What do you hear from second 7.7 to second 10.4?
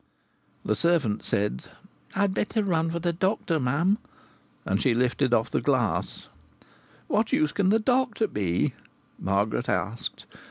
doctor be?" Margaret asked.